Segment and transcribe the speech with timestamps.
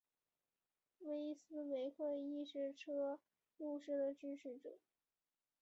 [1.01, 3.19] 威斯维克亦是车
[3.59, 4.79] 路士的支持者。